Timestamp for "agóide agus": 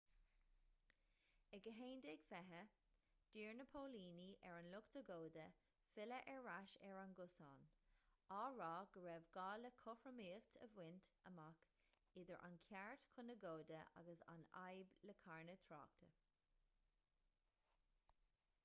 13.37-14.25